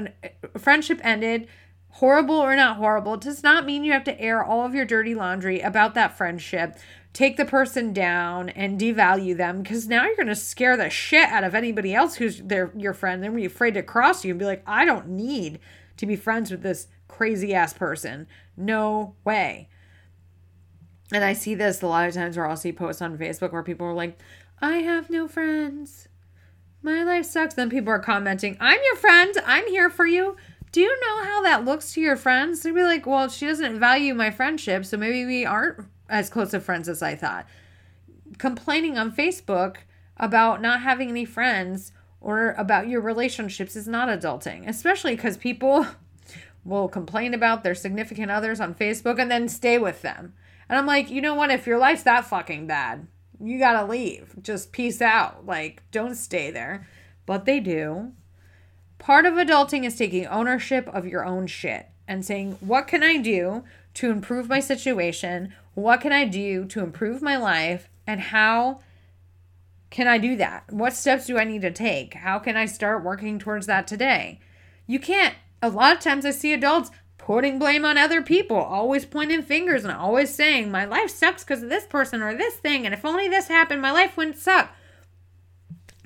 a 0.54 0.58
friendship 0.58 1.00
ended, 1.02 1.46
horrible 1.90 2.36
or 2.36 2.56
not 2.56 2.78
horrible, 2.78 3.16
does 3.16 3.42
not 3.42 3.66
mean 3.66 3.84
you 3.84 3.92
have 3.92 4.04
to 4.04 4.20
air 4.20 4.42
all 4.42 4.64
of 4.64 4.74
your 4.74 4.86
dirty 4.86 5.14
laundry 5.14 5.60
about 5.60 5.94
that 5.94 6.16
friendship 6.16 6.78
take 7.14 7.36
the 7.36 7.44
person 7.44 7.92
down 7.92 8.50
and 8.50 8.78
devalue 8.78 9.36
them 9.36 9.62
because 9.62 9.86
now 9.86 10.04
you're 10.04 10.26
to 10.26 10.34
scare 10.34 10.76
the 10.76 10.90
shit 10.90 11.28
out 11.28 11.44
of 11.44 11.54
anybody 11.54 11.94
else 11.94 12.16
who's 12.16 12.40
their 12.42 12.72
your 12.76 12.92
friend. 12.92 13.22
They're 13.22 13.30
gonna 13.30 13.40
be 13.40 13.46
afraid 13.46 13.74
to 13.74 13.82
cross 13.82 14.24
you 14.24 14.32
and 14.32 14.38
be 14.38 14.44
like, 14.44 14.62
I 14.66 14.84
don't 14.84 15.08
need 15.08 15.60
to 15.96 16.06
be 16.06 16.16
friends 16.16 16.50
with 16.50 16.62
this 16.62 16.88
crazy 17.08 17.54
ass 17.54 17.72
person. 17.72 18.26
No 18.56 19.14
way. 19.24 19.68
And 21.14 21.24
I 21.24 21.32
see 21.32 21.54
this 21.54 21.80
a 21.80 21.86
lot 21.86 22.08
of 22.08 22.14
times 22.14 22.36
where 22.36 22.44
I'll 22.44 22.56
see 22.56 22.72
posts 22.72 23.00
on 23.00 23.16
Facebook 23.16 23.52
where 23.52 23.62
people 23.62 23.86
are 23.86 23.94
like, 23.94 24.18
I 24.60 24.78
have 24.78 25.10
no 25.10 25.28
friends. 25.28 26.08
My 26.82 27.04
life 27.04 27.26
sucks. 27.26 27.54
Then 27.54 27.70
people 27.70 27.92
are 27.92 28.00
commenting, 28.00 28.56
I'm 28.58 28.80
your 28.84 28.96
friend. 28.96 29.32
I'm 29.46 29.64
here 29.68 29.88
for 29.90 30.06
you. 30.06 30.36
Do 30.72 30.80
you 30.80 31.00
know 31.00 31.22
how 31.22 31.42
that 31.42 31.64
looks 31.64 31.92
to 31.92 32.00
your 32.00 32.16
friends? 32.16 32.62
They'd 32.62 32.74
be 32.74 32.82
like, 32.82 33.06
well, 33.06 33.28
she 33.28 33.46
doesn't 33.46 33.78
value 33.78 34.12
my 34.12 34.32
friendship, 34.32 34.84
so 34.84 34.96
maybe 34.96 35.24
we 35.24 35.46
aren't 35.46 35.86
as 36.08 36.28
close 36.28 36.52
of 36.52 36.64
friends 36.64 36.88
as 36.88 37.00
I 37.00 37.14
thought. 37.14 37.46
Complaining 38.38 38.98
on 38.98 39.12
Facebook 39.12 39.76
about 40.16 40.60
not 40.60 40.80
having 40.80 41.10
any 41.10 41.24
friends 41.24 41.92
or 42.20 42.56
about 42.58 42.88
your 42.88 43.00
relationships 43.00 43.76
is 43.76 43.86
not 43.86 44.08
adulting, 44.08 44.68
especially 44.68 45.14
because 45.14 45.36
people 45.36 45.86
will 46.64 46.88
complain 46.88 47.34
about 47.34 47.62
their 47.62 47.76
significant 47.76 48.32
others 48.32 48.58
on 48.58 48.74
Facebook 48.74 49.20
and 49.20 49.30
then 49.30 49.48
stay 49.48 49.78
with 49.78 50.02
them. 50.02 50.34
And 50.74 50.80
I'm 50.80 50.86
like, 50.86 51.08
you 51.08 51.22
know 51.22 51.36
what? 51.36 51.52
If 51.52 51.68
your 51.68 51.78
life's 51.78 52.02
that 52.02 52.24
fucking 52.24 52.66
bad, 52.66 53.06
you 53.40 53.60
gotta 53.60 53.86
leave. 53.86 54.34
Just 54.42 54.72
peace 54.72 55.00
out. 55.00 55.46
Like, 55.46 55.84
don't 55.92 56.16
stay 56.16 56.50
there. 56.50 56.88
But 57.26 57.44
they 57.44 57.60
do. 57.60 58.10
Part 58.98 59.24
of 59.24 59.34
adulting 59.34 59.84
is 59.84 59.96
taking 59.96 60.26
ownership 60.26 60.88
of 60.88 61.06
your 61.06 61.24
own 61.24 61.46
shit 61.46 61.90
and 62.08 62.24
saying, 62.24 62.56
what 62.58 62.88
can 62.88 63.04
I 63.04 63.18
do 63.18 63.62
to 63.94 64.10
improve 64.10 64.48
my 64.48 64.58
situation? 64.58 65.54
What 65.74 66.00
can 66.00 66.10
I 66.10 66.24
do 66.24 66.64
to 66.64 66.80
improve 66.80 67.22
my 67.22 67.36
life? 67.36 67.88
And 68.04 68.20
how 68.20 68.80
can 69.90 70.08
I 70.08 70.18
do 70.18 70.34
that? 70.34 70.72
What 70.72 70.94
steps 70.94 71.26
do 71.26 71.38
I 71.38 71.44
need 71.44 71.62
to 71.62 71.70
take? 71.70 72.14
How 72.14 72.40
can 72.40 72.56
I 72.56 72.66
start 72.66 73.04
working 73.04 73.38
towards 73.38 73.66
that 73.66 73.86
today? 73.86 74.40
You 74.88 74.98
can't. 74.98 75.36
A 75.62 75.68
lot 75.68 75.92
of 75.92 76.02
times 76.02 76.26
I 76.26 76.32
see 76.32 76.52
adults 76.52 76.90
putting 77.24 77.58
blame 77.58 77.86
on 77.86 77.96
other 77.96 78.20
people, 78.20 78.58
always 78.58 79.06
pointing 79.06 79.40
fingers 79.40 79.82
and 79.82 79.92
always 79.94 80.34
saying, 80.34 80.70
My 80.70 80.84
life 80.84 81.08
sucks 81.08 81.42
because 81.42 81.62
of 81.62 81.70
this 81.70 81.86
person 81.86 82.20
or 82.20 82.34
this 82.34 82.56
thing, 82.56 82.84
and 82.84 82.92
if 82.92 83.02
only 83.02 83.28
this 83.28 83.48
happened, 83.48 83.80
my 83.80 83.90
life 83.90 84.14
wouldn't 84.14 84.36
suck. 84.36 84.70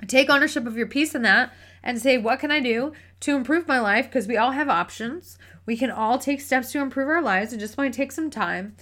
Take 0.07 0.29
ownership 0.29 0.65
of 0.65 0.77
your 0.77 0.87
piece 0.87 1.13
in 1.13 1.21
that 1.23 1.53
and 1.83 1.99
say, 1.99 2.17
What 2.17 2.39
can 2.39 2.51
I 2.51 2.61
do 2.61 2.93
to 3.19 3.35
improve 3.35 3.67
my 3.67 3.81
life? 3.81 4.05
Because 4.05 4.27
we 4.27 4.37
all 4.37 4.51
have 4.51 4.69
options. 4.69 5.37
We 5.65 5.75
can 5.75 5.91
all 5.91 6.19
take 6.19 6.39
steps 6.39 6.71
to 6.71 6.79
improve 6.79 7.09
our 7.09 7.21
lives. 7.21 7.51
It 7.51 7.59
just 7.59 7.77
might 7.77 7.91
take 7.91 8.13
some 8.13 8.29
time. 8.29 8.77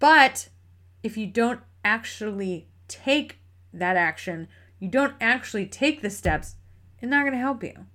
But 0.00 0.48
if 1.04 1.16
you 1.16 1.28
don't 1.28 1.60
actually 1.84 2.66
take 2.88 3.38
that 3.72 3.96
action, 3.96 4.48
you 4.80 4.88
don't 4.88 5.14
actually 5.20 5.66
take 5.66 6.02
the 6.02 6.10
steps, 6.10 6.56
it's 6.98 7.08
not 7.08 7.20
going 7.20 7.32
to 7.32 7.38
help 7.38 7.62
you. 7.62 7.86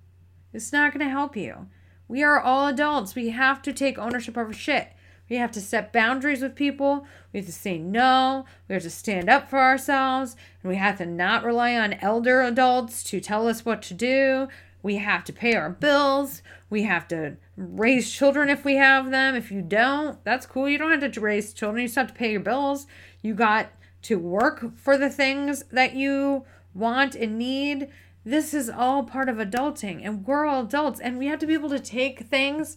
It's 0.54 0.72
not 0.72 0.94
going 0.94 1.04
to 1.04 1.12
help 1.12 1.36
you. 1.36 1.68
We 2.10 2.24
are 2.24 2.40
all 2.40 2.66
adults. 2.66 3.14
We 3.14 3.28
have 3.28 3.62
to 3.62 3.72
take 3.72 3.96
ownership 3.96 4.36
of 4.36 4.48
our 4.48 4.52
shit. 4.52 4.88
We 5.28 5.36
have 5.36 5.52
to 5.52 5.60
set 5.60 5.92
boundaries 5.92 6.42
with 6.42 6.56
people. 6.56 7.06
We 7.32 7.38
have 7.38 7.46
to 7.46 7.52
say 7.52 7.78
no. 7.78 8.46
We 8.66 8.72
have 8.74 8.82
to 8.82 8.90
stand 8.90 9.30
up 9.30 9.48
for 9.48 9.60
ourselves. 9.60 10.34
And 10.60 10.70
we 10.70 10.76
have 10.76 10.98
to 10.98 11.06
not 11.06 11.44
rely 11.44 11.76
on 11.76 11.92
elder 11.92 12.42
adults 12.42 13.04
to 13.04 13.20
tell 13.20 13.46
us 13.46 13.64
what 13.64 13.80
to 13.82 13.94
do. 13.94 14.48
We 14.82 14.96
have 14.96 15.22
to 15.26 15.32
pay 15.32 15.54
our 15.54 15.70
bills. 15.70 16.42
We 16.68 16.82
have 16.82 17.06
to 17.08 17.36
raise 17.56 18.10
children 18.10 18.50
if 18.50 18.64
we 18.64 18.74
have 18.74 19.12
them. 19.12 19.36
If 19.36 19.52
you 19.52 19.62
don't, 19.62 20.22
that's 20.24 20.46
cool. 20.46 20.68
You 20.68 20.78
don't 20.78 21.00
have 21.00 21.12
to 21.12 21.20
raise 21.20 21.52
children. 21.52 21.82
You 21.82 21.86
just 21.86 21.94
have 21.94 22.08
to 22.08 22.14
pay 22.14 22.32
your 22.32 22.40
bills. 22.40 22.88
You 23.22 23.34
got 23.34 23.70
to 24.02 24.18
work 24.18 24.76
for 24.76 24.98
the 24.98 25.10
things 25.10 25.62
that 25.70 25.94
you 25.94 26.44
want 26.74 27.14
and 27.14 27.38
need 27.38 27.88
this 28.24 28.52
is 28.52 28.68
all 28.68 29.04
part 29.04 29.28
of 29.28 29.36
adulting, 29.36 30.04
and 30.04 30.26
we're 30.26 30.44
all 30.44 30.62
adults, 30.62 31.00
and 31.00 31.18
we 31.18 31.26
have 31.26 31.38
to 31.40 31.46
be 31.46 31.54
able 31.54 31.70
to 31.70 31.80
take 31.80 32.20
things 32.20 32.76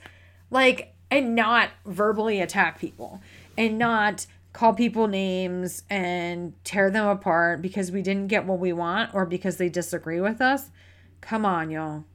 like 0.50 0.94
and 1.12 1.36
not 1.36 1.70
verbally 1.86 2.40
attack 2.40 2.80
people 2.80 3.22
and 3.58 3.78
not 3.78 4.26
call 4.52 4.74
people 4.74 5.08
names 5.08 5.84
and 5.90 6.54
tear 6.64 6.90
them 6.90 7.08
apart 7.08 7.62
because 7.62 7.92
we 7.92 8.02
didn't 8.02 8.28
get 8.28 8.46
what 8.46 8.60
we 8.60 8.72
want 8.72 9.14
or 9.14 9.26
because 9.26 9.58
they 9.58 9.70
disagree 9.70 10.22
with 10.22 10.42
us. 10.42 10.70
Come 11.22 11.46
on, 11.46 11.70
y'all. 11.70 12.06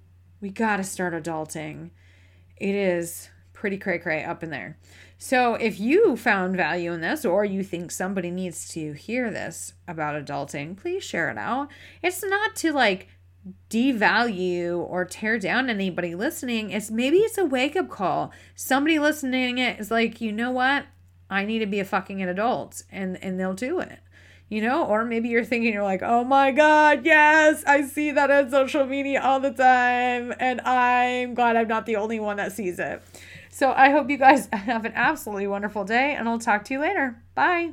We 0.41 0.51
got 0.51 0.77
to 0.77 0.85
start 0.85 1.15
adulting. 1.15 1.91
It 2.57 2.75
is 2.75 3.29
pretty 3.53 3.77
cray 3.77 3.99
cray 3.99 4.25
up 4.25 4.43
in 4.43 4.51
there. 4.51 4.79
So 5.17 5.55
if 5.55 5.81
you 5.81 6.17
found 6.17 6.57
value 6.57 6.93
in 6.93 7.01
this 7.01 7.25
or 7.25 7.45
you 7.45 7.65
think 7.65 7.91
somebody 7.91 8.31
needs 8.31 8.69
to 8.69 8.93
hear 8.93 9.33
this 9.33 9.73
about 9.89 10.15
adulting, 10.15 10.77
please 10.77 11.03
share 11.03 11.29
it 11.29 11.39
out. 11.39 11.69
It's 12.03 12.23
not 12.23 12.55
to 12.57 12.73
like 12.73 13.09
devalue 13.71 14.79
or 14.79 15.05
tear 15.05 15.39
down 15.39 15.71
anybody 15.71 16.15
listening. 16.15 16.71
It's 16.71 16.91
maybe 16.91 17.19
it's 17.19 17.39
a 17.39 17.45
wake 17.45 17.77
up 17.77 17.89
call. 17.89 18.33
Somebody 18.55 18.99
listening 18.99 19.59
it 19.59 19.79
is 19.79 19.91
like, 19.91 20.21
you 20.21 20.33
know 20.33 20.51
what? 20.51 20.87
I 21.31 21.45
need 21.45 21.59
to 21.61 21.67
be 21.67 21.81
a 21.81 21.85
fucking 21.85 22.23
adult 22.23 22.83
and 22.91 23.23
and 23.23 23.39
they'll 23.39 23.55
do 23.55 23.81
it. 23.81 23.99
You 24.49 24.63
know, 24.63 24.87
or 24.87 25.05
maybe 25.05 25.29
you're 25.29 25.45
thinking 25.45 25.75
you're 25.75 25.83
like, 25.83 26.03
"Oh 26.03 26.25
my 26.25 26.53
god, 26.53 27.05
yes, 27.05 27.63
I 27.67 27.83
see 27.83 28.13
that 28.13 28.31
on 28.31 28.51
social 28.51 28.87
media 28.87 29.21
all 29.21 29.41
the 29.41 29.51
time 29.51 30.33
and 30.41 30.63
I'm 30.63 31.35
glad 31.35 31.57
I'm 31.57 31.69
not 31.69 31.85
the 31.85 31.97
only 31.97 32.19
one 32.19 32.39
that 32.39 32.53
sees 32.53 32.79
it." 32.79 33.03
So, 33.51 33.73
I 33.73 33.91
hope 33.91 34.09
you 34.09 34.17
guys 34.17 34.49
have 34.53 34.87
an 34.87 34.93
absolutely 34.95 35.49
wonderful 35.49 35.85
day 35.85 36.15
and 36.15 36.29
I'll 36.29 36.39
talk 36.39 36.65
to 36.65 36.75
you 36.75 36.81
later. 36.81 37.23
Bye. 37.35 37.73